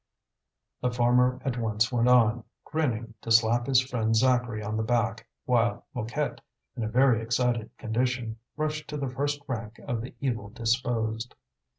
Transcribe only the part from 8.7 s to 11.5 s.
to the first rank of the evil disposed.